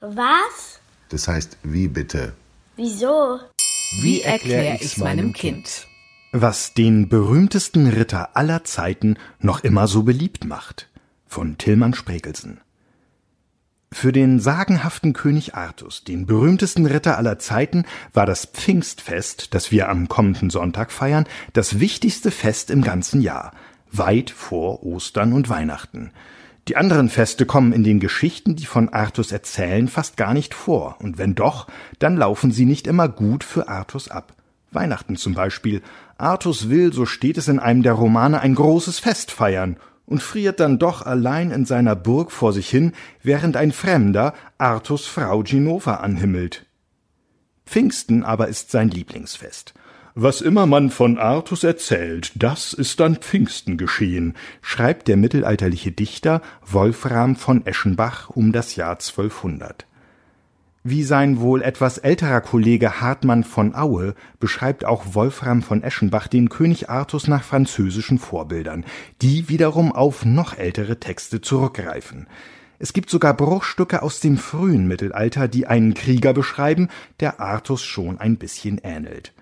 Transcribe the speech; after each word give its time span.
Was? 0.00 0.80
Das 1.10 1.28
heißt, 1.28 1.58
wie 1.62 1.86
bitte? 1.86 2.32
Wieso? 2.76 3.38
Wie 4.00 4.22
erkläre 4.22 4.78
ich's 4.80 4.96
meinem 4.96 5.34
Kind? 5.34 5.86
Was 6.32 6.72
den 6.72 7.10
berühmtesten 7.10 7.86
Ritter 7.86 8.34
aller 8.34 8.64
Zeiten 8.64 9.18
noch 9.40 9.62
immer 9.62 9.88
so 9.88 10.02
beliebt 10.02 10.46
macht. 10.46 10.88
Von 11.26 11.58
Tillmann 11.58 11.92
Spregelsen. 11.92 12.60
Für 13.92 14.12
den 14.12 14.40
sagenhaften 14.40 15.12
König 15.12 15.54
Artus, 15.54 16.04
den 16.04 16.24
berühmtesten 16.24 16.86
Ritter 16.86 17.18
aller 17.18 17.38
Zeiten, 17.38 17.84
war 18.14 18.24
das 18.24 18.46
Pfingstfest, 18.46 19.52
das 19.52 19.70
wir 19.70 19.90
am 19.90 20.08
kommenden 20.08 20.48
Sonntag 20.48 20.92
feiern, 20.92 21.26
das 21.52 21.78
wichtigste 21.78 22.30
Fest 22.30 22.70
im 22.70 22.82
ganzen 22.82 23.20
Jahr, 23.20 23.52
weit 23.90 24.30
vor 24.30 24.82
Ostern 24.82 25.34
und 25.34 25.50
Weihnachten. 25.50 26.12
Die 26.70 26.76
anderen 26.76 27.08
Feste 27.08 27.46
kommen 27.46 27.72
in 27.72 27.82
den 27.82 27.98
Geschichten, 27.98 28.54
die 28.54 28.64
von 28.64 28.90
Artus 28.90 29.32
erzählen, 29.32 29.88
fast 29.88 30.16
gar 30.16 30.32
nicht 30.32 30.54
vor, 30.54 30.94
und 31.00 31.18
wenn 31.18 31.34
doch, 31.34 31.66
dann 31.98 32.16
laufen 32.16 32.52
sie 32.52 32.64
nicht 32.64 32.86
immer 32.86 33.08
gut 33.08 33.42
für 33.42 33.66
Artus 33.66 34.08
ab. 34.08 34.34
Weihnachten 34.70 35.16
zum 35.16 35.34
Beispiel. 35.34 35.82
Artus 36.16 36.70
will, 36.70 36.92
so 36.92 37.06
steht 37.06 37.38
es 37.38 37.48
in 37.48 37.58
einem 37.58 37.82
der 37.82 37.94
Romane, 37.94 38.40
ein 38.40 38.54
großes 38.54 39.00
Fest 39.00 39.32
feiern 39.32 39.78
und 40.06 40.22
friert 40.22 40.60
dann 40.60 40.78
doch 40.78 41.04
allein 41.04 41.50
in 41.50 41.64
seiner 41.64 41.96
Burg 41.96 42.30
vor 42.30 42.52
sich 42.52 42.70
hin, 42.70 42.92
während 43.20 43.56
ein 43.56 43.72
Fremder 43.72 44.32
Artus 44.56 45.08
Frau 45.08 45.42
Ginova 45.42 45.94
anhimmelt. 45.96 46.66
Pfingsten 47.66 48.22
aber 48.22 48.46
ist 48.46 48.70
sein 48.70 48.90
Lieblingsfest. 48.90 49.74
Was 50.16 50.40
immer 50.40 50.66
man 50.66 50.90
von 50.90 51.18
Artus 51.18 51.62
erzählt, 51.62 52.32
das 52.34 52.72
ist 52.72 53.00
an 53.00 53.16
Pfingsten 53.16 53.76
geschehen, 53.76 54.34
schreibt 54.60 55.06
der 55.06 55.16
mittelalterliche 55.16 55.92
Dichter 55.92 56.42
Wolfram 56.66 57.36
von 57.36 57.64
Eschenbach 57.64 58.28
um 58.28 58.50
das 58.50 58.74
Jahr 58.74 58.94
1200. 58.94 59.86
Wie 60.82 61.04
sein 61.04 61.38
wohl 61.40 61.62
etwas 61.62 61.98
älterer 61.98 62.40
Kollege 62.40 63.00
Hartmann 63.00 63.44
von 63.44 63.76
Aue 63.76 64.14
beschreibt 64.40 64.84
auch 64.84 65.14
Wolfram 65.14 65.62
von 65.62 65.84
Eschenbach 65.84 66.26
den 66.26 66.48
König 66.48 66.90
Artus 66.90 67.28
nach 67.28 67.44
französischen 67.44 68.18
Vorbildern, 68.18 68.84
die 69.22 69.48
wiederum 69.48 69.92
auf 69.92 70.24
noch 70.24 70.58
ältere 70.58 70.98
Texte 70.98 71.40
zurückgreifen. 71.40 72.26
Es 72.80 72.92
gibt 72.94 73.10
sogar 73.10 73.34
Bruchstücke 73.34 74.02
aus 74.02 74.18
dem 74.18 74.38
frühen 74.38 74.88
Mittelalter, 74.88 75.46
die 75.46 75.68
einen 75.68 75.94
Krieger 75.94 76.32
beschreiben, 76.32 76.88
der 77.20 77.38
Artus 77.38 77.84
schon 77.84 78.18
ein 78.18 78.38
bisschen 78.38 78.80
ähnelt. 78.82 79.34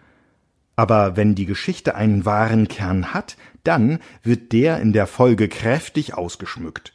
Aber 0.78 1.16
wenn 1.16 1.34
die 1.34 1.44
Geschichte 1.44 1.96
einen 1.96 2.24
wahren 2.24 2.68
Kern 2.68 3.12
hat, 3.12 3.36
dann 3.64 3.98
wird 4.22 4.52
der 4.52 4.78
in 4.78 4.92
der 4.92 5.08
Folge 5.08 5.48
kräftig 5.48 6.14
ausgeschmückt. 6.14 6.92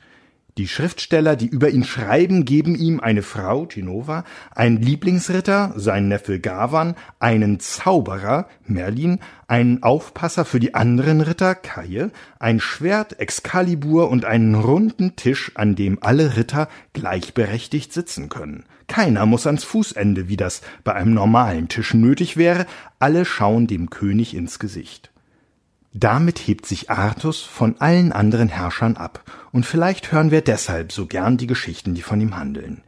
Die 0.59 0.67
Schriftsteller, 0.67 1.35
die 1.35 1.47
über 1.47 1.71
ihn 1.71 1.83
schreiben, 1.83 2.45
geben 2.45 2.75
ihm 2.75 2.99
eine 2.99 3.23
Frau, 3.23 3.65
Genova, 3.65 4.23
einen 4.51 4.79
Lieblingsritter, 4.79 5.73
sein 5.77 6.07
Neffe 6.07 6.39
Gavan, 6.39 6.93
einen 7.19 7.59
Zauberer, 7.59 8.47
Merlin, 8.63 9.19
einen 9.47 9.81
Aufpasser 9.81 10.45
für 10.45 10.59
die 10.59 10.75
anderen 10.75 11.21
Ritter, 11.21 11.55
Kaje, 11.55 12.11
ein 12.37 12.59
Schwert, 12.59 13.19
Excalibur 13.19 14.11
und 14.11 14.25
einen 14.25 14.53
runden 14.53 15.15
Tisch, 15.15 15.51
an 15.55 15.75
dem 15.75 15.97
alle 16.01 16.37
Ritter 16.37 16.69
gleichberechtigt 16.93 17.91
sitzen 17.91 18.29
können. 18.29 18.65
Keiner 18.87 19.25
muss 19.25 19.47
ans 19.47 19.63
Fußende, 19.63 20.29
wie 20.29 20.37
das 20.37 20.61
bei 20.83 20.93
einem 20.93 21.15
normalen 21.15 21.67
Tisch 21.67 21.95
nötig 21.95 22.37
wäre, 22.37 22.67
alle 22.99 23.25
schauen 23.25 23.65
dem 23.65 23.89
König 23.89 24.35
ins 24.35 24.59
Gesicht. 24.59 25.12
Damit 25.95 26.39
hebt 26.39 26.65
sich 26.65 26.89
Artus 26.89 27.41
von 27.41 27.79
allen 27.79 28.11
anderen 28.11 28.49
Herrschern 28.49 28.97
ab, 28.97 29.23
und 29.51 29.65
vielleicht 29.65 30.11
hören 30.11 30.31
wir 30.31 30.41
deshalb 30.41 30.91
so 30.91 31.05
gern 31.05 31.37
die 31.37 31.45
Geschichten, 31.45 31.93
die 31.93 32.01
von 32.01 32.19
ihm 32.19 32.35
handeln. 32.35 32.81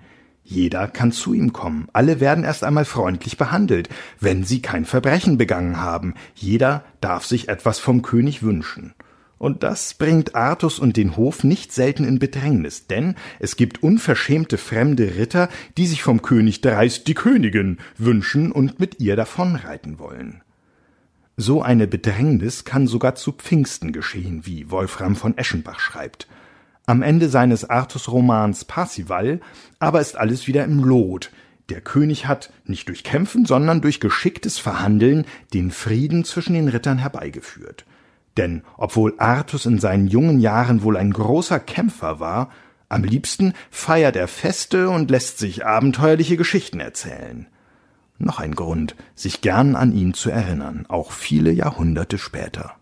Jeder 0.43 0.87
kann 0.87 1.11
zu 1.11 1.33
ihm 1.33 1.53
kommen, 1.53 1.87
alle 1.93 2.19
werden 2.19 2.43
erst 2.43 2.63
einmal 2.63 2.85
freundlich 2.85 3.37
behandelt, 3.37 3.89
wenn 4.19 4.43
sie 4.43 4.61
kein 4.61 4.85
Verbrechen 4.85 5.37
begangen 5.37 5.79
haben, 5.79 6.15
jeder 6.33 6.83
darf 6.99 7.25
sich 7.25 7.47
etwas 7.47 7.77
vom 7.77 8.01
König 8.01 8.41
wünschen. 8.41 8.95
Und 9.37 9.61
das 9.61 9.93
bringt 9.93 10.33
Artus 10.33 10.79
und 10.79 10.97
den 10.97 11.15
Hof 11.15 11.43
nicht 11.43 11.73
selten 11.73 12.05
in 12.05 12.17
Bedrängnis, 12.17 12.87
denn 12.87 13.15
es 13.39 13.55
gibt 13.55 13.83
unverschämte 13.83 14.57
fremde 14.57 15.15
Ritter, 15.17 15.49
die 15.77 15.85
sich 15.85 16.01
vom 16.01 16.23
König 16.23 16.61
dreist 16.61 17.07
die 17.07 17.13
Königin 17.13 17.77
wünschen 17.97 18.51
und 18.51 18.79
mit 18.79 18.99
ihr 18.99 19.15
davonreiten 19.15 19.99
wollen. 19.99 20.41
So 21.37 21.61
eine 21.61 21.85
Bedrängnis 21.85 22.63
kann 22.63 22.87
sogar 22.87 23.15
zu 23.15 23.33
Pfingsten 23.33 23.91
geschehen, 23.91 24.45
wie 24.45 24.71
Wolfram 24.71 25.17
von 25.17 25.37
Eschenbach 25.37 25.79
schreibt. 25.79 26.27
Am 26.85 27.01
Ende 27.01 27.27
seines 27.27 27.69
Artus-Romans 27.69 28.63
Parsival 28.65 29.41
aber 29.79 29.99
ist 29.99 30.17
alles 30.17 30.47
wieder 30.47 30.63
im 30.63 30.83
Lot. 30.83 31.31
Der 31.69 31.81
König 31.81 32.27
hat, 32.27 32.53
nicht 32.63 32.87
durch 32.87 33.03
Kämpfen, 33.03 33.45
sondern 33.45 33.81
durch 33.81 33.99
geschicktes 33.99 34.59
Verhandeln, 34.59 35.25
den 35.53 35.71
Frieden 35.71 36.23
zwischen 36.23 36.53
den 36.53 36.69
Rittern 36.69 36.99
herbeigeführt. 36.99 37.85
Denn 38.37 38.61
obwohl 38.77 39.15
Artus 39.17 39.65
in 39.65 39.79
seinen 39.79 40.07
jungen 40.07 40.39
Jahren 40.39 40.83
wohl 40.83 40.95
ein 40.95 41.11
großer 41.11 41.59
Kämpfer 41.59 42.19
war, 42.19 42.49
am 42.87 43.03
liebsten 43.03 43.53
feiert 43.71 44.15
er 44.15 44.27
Feste 44.27 44.89
und 44.89 45.09
lässt 45.11 45.39
sich 45.39 45.65
abenteuerliche 45.65 46.37
Geschichten 46.37 46.79
erzählen. 46.79 47.47
Noch 48.17 48.39
ein 48.39 48.55
Grund, 48.55 48.95
sich 49.13 49.41
gern 49.41 49.75
an 49.75 49.91
ihn 49.91 50.13
zu 50.13 50.29
erinnern, 50.29 50.85
auch 50.87 51.11
viele 51.11 51.51
Jahrhunderte 51.51 52.17
später. 52.17 52.75